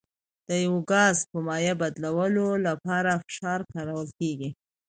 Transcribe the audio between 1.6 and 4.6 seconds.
بدلولو لپاره فشار کارول کیږي.